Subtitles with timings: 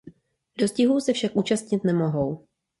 [0.57, 2.47] Dostihů se ovšem účastnit nemohou.